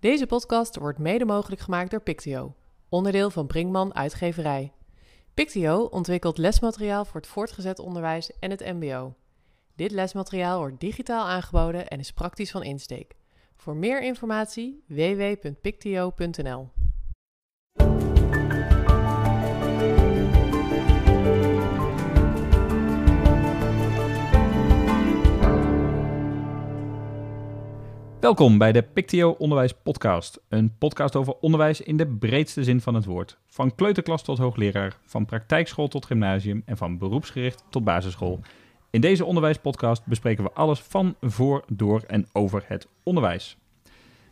[0.00, 2.54] Deze podcast wordt mede mogelijk gemaakt door Pictio,
[2.88, 4.72] onderdeel van Brinkman Uitgeverij.
[5.34, 9.14] Pictio ontwikkelt lesmateriaal voor het voortgezet onderwijs en het MBO.
[9.74, 13.14] Dit lesmateriaal wordt digitaal aangeboden en is praktisch van insteek.
[13.56, 16.68] Voor meer informatie www.pictio.nl.
[28.26, 30.40] Welkom bij de Pictio Onderwijs Podcast.
[30.48, 33.38] Een podcast over onderwijs in de breedste zin van het woord.
[33.46, 38.40] Van kleuterklas tot hoogleraar, van praktijkschool tot gymnasium en van beroepsgericht tot basisschool.
[38.90, 43.56] In deze onderwijspodcast bespreken we alles van, voor, door en over het onderwijs.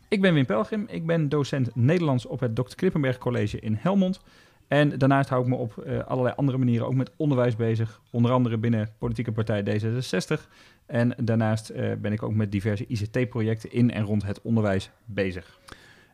[0.08, 2.74] Ik ben Wim Pelgrim, ik ben docent Nederlands op het Dr.
[2.74, 4.20] Klippenberg College in Helmond.
[4.68, 8.00] En daarnaast hou ik me op uh, allerlei andere manieren ook met onderwijs bezig.
[8.10, 10.48] Onder andere binnen politieke partij D66.
[10.86, 15.58] En daarnaast uh, ben ik ook met diverse ICT-projecten in en rond het onderwijs bezig.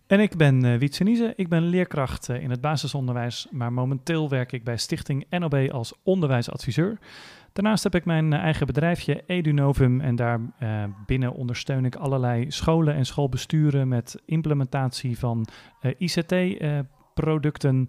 [0.06, 1.32] En ik ben uh, Wietse.
[1.36, 6.98] Ik ben leerkracht in het basisonderwijs, maar momenteel werk ik bij Stichting NOB als onderwijsadviseur.
[7.52, 10.40] Daarnaast heb ik mijn eigen bedrijfje EduNovum en daar
[11.06, 15.46] binnen ondersteun ik allerlei scholen en schoolbesturen met implementatie van
[17.14, 17.88] ICT-producten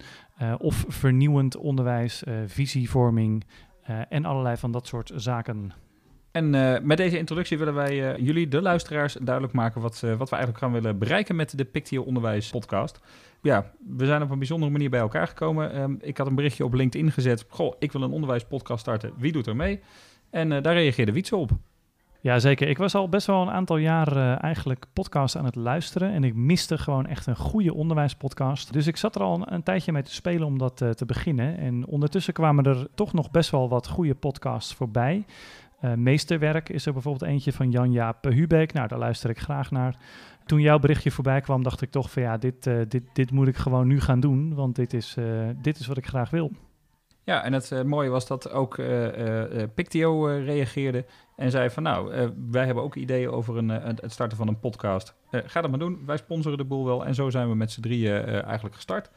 [0.58, 3.44] of vernieuwend onderwijs, visievorming
[4.10, 5.72] en allerlei van dat soort zaken.
[6.32, 6.50] En
[6.88, 10.72] met deze introductie willen wij jullie, de luisteraars, duidelijk maken wat, wat we eigenlijk gaan
[10.72, 13.00] willen bereiken met de Pictio Onderwijs podcast.
[13.42, 15.82] Ja, we zijn op een bijzondere manier bij elkaar gekomen.
[15.82, 17.46] Um, ik had een berichtje op LinkedIn gezet.
[17.50, 19.14] Goh, ik wil een onderwijspodcast starten.
[19.18, 19.80] Wie doet er mee?
[20.30, 21.52] En daar reageerde Wietse op.
[22.22, 22.68] Ja, zeker.
[22.68, 26.12] Ik was al best wel een aantal jaar eigenlijk podcast aan het luisteren.
[26.12, 28.74] En ik miste gewoon echt een goede onderwijspodcast.
[28.74, 31.58] Dus ik zat er al een, tijdje mee te spelen om dat te beginnen.
[31.58, 35.26] En ondertussen kwamen er toch nog best wel wat goede podcasts voorbij.
[35.82, 38.74] Uh, meesterwerk is er bijvoorbeeld eentje van Jan-Jaap Hubeek.
[38.74, 39.96] Nou, daar luister ik graag naar.
[40.46, 43.56] Toen jouw berichtje voorbij kwam, dacht ik toch van ja, dit, dit, dit moet ik
[43.56, 45.18] gewoon nu gaan doen, want dit is,
[45.62, 46.52] dit is wat ik graag wil.
[47.24, 48.76] Ja, en het mooie was dat ook
[49.74, 54.48] Pictio reageerde en zei van nou, wij hebben ook ideeën over een, het starten van
[54.48, 55.16] een podcast.
[55.32, 57.82] ga dat maar doen, wij sponsoren de boel wel en zo zijn we met z'n
[57.82, 59.10] drieën eigenlijk gestart.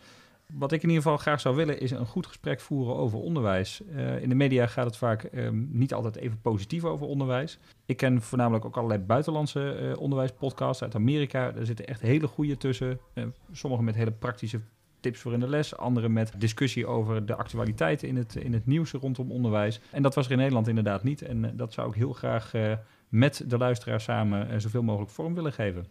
[0.53, 3.81] Wat ik in ieder geval graag zou willen, is een goed gesprek voeren over onderwijs.
[4.21, 7.59] In de media gaat het vaak um, niet altijd even positief over onderwijs.
[7.87, 11.53] Ik ken voornamelijk ook allerlei buitenlandse onderwijspodcasts uit Amerika.
[11.53, 13.01] Daar zitten echt hele goede tussen.
[13.15, 14.61] Uh, sommige met hele praktische
[15.05, 15.77] tips voor in de les.
[15.77, 19.81] Andere met discussie over de actualiteiten in het, in het nieuws rondom onderwijs.
[19.91, 21.23] En dat was er in Nederland inderdaad niet.
[21.23, 22.53] En dat zou ik heel graag
[23.09, 25.87] met de luisteraar samen zoveel mogelijk vorm willen geven.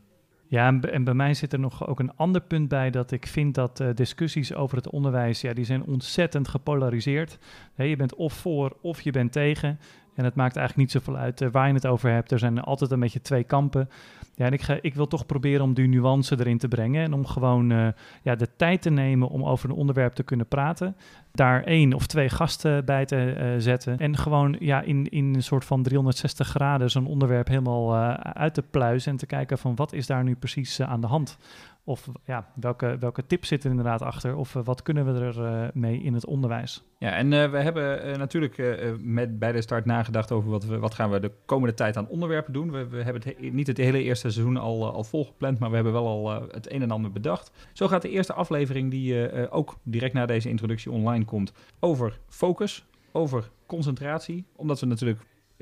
[0.48, 3.56] Ja, en, bij mij zit er nog ook een ander punt bij dat ik vind
[3.56, 7.38] dat discussies over het onderwijs, ja, die zijn ontzettend gepolariseerd.
[7.74, 9.80] He, je bent of voor of je bent tegen.
[10.16, 12.32] En het maakt eigenlijk niet zoveel uit uh, waar je het over hebt.
[12.32, 13.90] Er zijn altijd een beetje twee kampen.
[14.36, 17.04] Ja, en ik, ga, ik wil toch proberen om die nuance erin te brengen.
[17.04, 17.88] En om gewoon uh,
[18.22, 20.96] ja, de tijd te nemen om over een onderwerp te kunnen praten.
[21.36, 23.98] Daar één of twee gasten bij te uh, zetten.
[23.98, 28.54] En gewoon ja, in, in een soort van 360 graden zo'n onderwerp helemaal uh, uit
[28.54, 29.12] te pluizen.
[29.12, 31.38] En te kijken van wat is daar nu precies aan de hand.
[31.86, 34.36] Of ja, welke, welke tips zitten er inderdaad achter?
[34.36, 36.84] Of wat kunnen we er mee in het onderwijs?
[36.98, 41.10] Ja, en we hebben natuurlijk met, bij de start nagedacht over wat, we, wat gaan
[41.10, 42.72] we de komende tijd aan onderwerpen doen.
[42.72, 45.94] We, we hebben het niet het hele eerste seizoen al, al volgepland, maar we hebben
[45.94, 47.52] wel al het een en ander bedacht.
[47.74, 52.86] Zo gaat de eerste aflevering, die ook direct na deze introductie online komt, over focus,
[53.12, 54.46] over concentratie.
[54.56, 55.20] Omdat we natuurlijk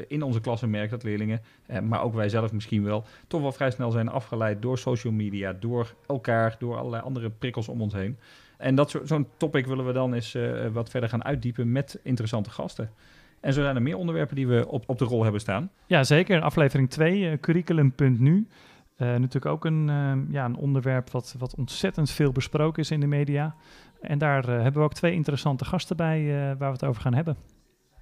[0.07, 3.51] in onze klasse merken dat leerlingen, eh, maar ook wij zelf misschien wel, toch wel
[3.51, 7.93] vrij snel zijn afgeleid door social media, door elkaar, door allerlei andere prikkels om ons
[7.93, 8.17] heen.
[8.57, 11.99] En dat zo'n zo topic willen we dan eens uh, wat verder gaan uitdiepen met
[12.03, 12.91] interessante gasten.
[13.39, 15.71] En zo zijn er meer onderwerpen die we op, op de rol hebben staan.
[15.85, 16.41] Ja, zeker.
[16.41, 18.47] Aflevering 2, uh, curriculum.nu.
[19.01, 22.99] Uh, natuurlijk ook een, uh, ja, een onderwerp wat, wat ontzettend veel besproken is in
[22.99, 23.55] de media.
[24.01, 26.25] En daar uh, hebben we ook twee interessante gasten bij
[26.57, 27.37] waar we het over gaan hebben.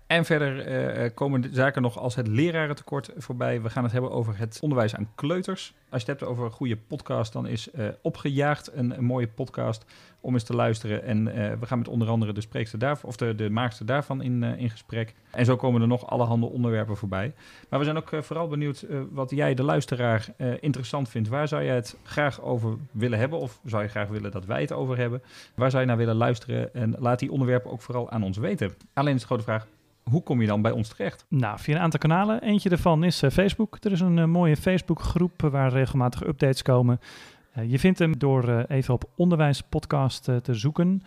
[0.10, 0.68] En verder
[1.04, 3.62] uh, komen zaken nog als het lerarentekort voorbij.
[3.62, 5.74] We gaan het hebben over het onderwijs aan kleuters.
[5.90, 9.86] Als je het hebt over een goede podcast, dan is uh, Opgejaagd een, mooie podcast
[10.20, 11.04] om eens te luisteren.
[11.04, 11.26] En
[11.60, 14.70] we gaan met onder andere de spreekster daarvan, of de, de maakster daarvan in, in
[14.70, 15.14] gesprek.
[15.32, 17.34] En zo komen er nog allerhande onderwerpen voorbij.
[17.70, 20.28] Maar we zijn ook vooral benieuwd wat jij, de luisteraar,
[20.60, 21.30] interessant vindt.
[21.30, 23.40] Waar zou jij het graag over willen hebben?
[23.40, 25.22] Of zou je graag willen dat wij het over hebben?
[25.56, 26.74] Waar zou je naar willen luisteren?
[26.74, 28.74] En laat die onderwerpen ook vooral aan ons weten.
[28.94, 29.68] Alleen is de grote vraag,
[30.10, 31.26] hoe kom je dan bij ons terecht?
[31.30, 32.42] Nou, via een aantal kanalen.
[32.42, 33.78] Eentje daarvan is uh, Facebook.
[33.80, 37.00] Er is een uh, mooie Facebookgroep waar regelmatig updates komen.
[37.58, 41.04] Uh, je vindt hem door uh, even op onderwijspodcast uh, te zoeken.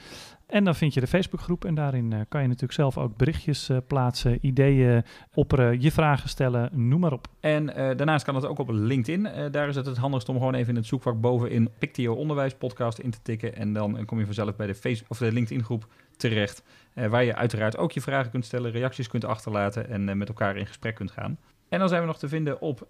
[0.46, 4.38] En dan vind je de Facebookgroep en daarin kan je natuurlijk zelf ook berichtjes plaatsen,
[4.40, 5.04] ideeën
[5.34, 7.26] opperen, je vragen stellen, noem maar op.
[7.40, 9.28] En daarnaast kan het ook op LinkedIn.
[9.50, 12.98] daar is het het handigst om gewoon even in het zoekvak bovenin Pictio Onderwijs Podcast
[12.98, 13.56] in te tikken.
[13.56, 15.86] En dan kom je vanzelf bij de, face of de LinkedIn groep
[16.16, 16.62] terecht.
[16.94, 20.66] waar je uiteraard ook je vragen kunt stellen, reacties kunt achterlaten en met elkaar in
[20.66, 21.38] gesprek kunt gaan.
[21.68, 22.88] En dan zijn we nog te vinden op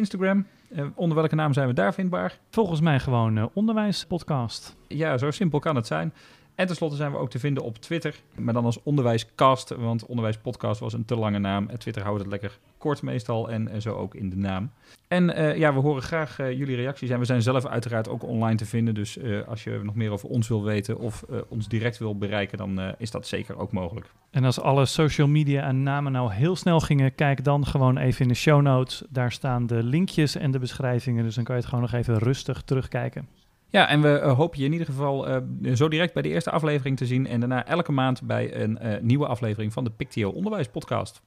[0.00, 0.46] Instagram.
[0.70, 2.38] Uh, onder welke naam zijn we daar vindbaar?
[2.50, 4.76] Volgens mij gewoon uh, onderwijspodcast.
[4.88, 6.12] Ja, zo simpel kan het zijn.
[6.60, 10.80] En tenslotte zijn we ook te vinden op Twitter, maar dan als onderwijscast, want onderwijspodcast
[10.80, 11.78] was een te lange naam.
[11.78, 14.70] Twitter houdt het lekker kort meestal en, zo ook in de naam.
[15.08, 18.22] En uh, ja, we horen graag uh, jullie reacties en we zijn zelf uiteraard ook
[18.22, 18.94] online te vinden.
[18.94, 22.58] Dus uh, als je nog meer over ons wil weten of ons direct wil bereiken,
[22.58, 24.10] dan is dat zeker ook mogelijk.
[24.30, 28.22] En als alle social media en namen nou heel snel gingen, kijk dan gewoon even
[28.22, 29.02] in de show notes.
[29.08, 32.18] Daar staan de linkjes en de beschrijvingen, dus dan kan je het gewoon nog even
[32.18, 33.28] rustig terugkijken.
[33.70, 36.50] Ja, en we uh, hopen je in ieder geval uh, zo direct bij de eerste
[36.50, 37.26] aflevering te zien.
[37.26, 41.22] En daarna elke maand bij een uh, nieuwe aflevering van de Pictio Onderwijs Podcast.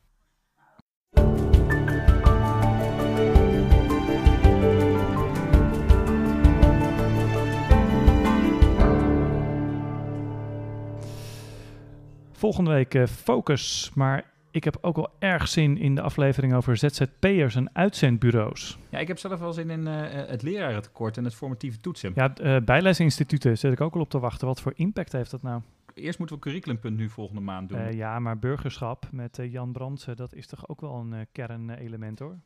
[12.32, 17.56] Volgende week focus, maar ik heb ook wel erg zin in de aflevering over ZZP'ers
[17.56, 18.78] en uitzendbureaus.
[18.90, 22.12] Ja, ik heb zelf wel zin in uh, het lerarentekort en het formatieve toetsen.
[22.16, 24.48] Ja, uh, bijlesinstituten zit ik ook al op te wachten.
[24.48, 25.62] Wat voor impact heeft dat nou?
[25.94, 27.80] Eerst moeten we curriculumpunt nu volgende maand doen.
[27.80, 32.40] Uh, ja, maar burgerschap met Jan Brandsen, dat is toch ook wel een kernelement hoor.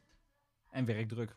[0.71, 1.36] En werkdruk.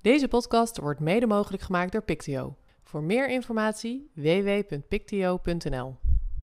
[0.00, 2.56] Deze podcast wordt mede mogelijk gemaakt door Pictio.
[2.82, 5.96] Voor meer informatie www.pictio.nl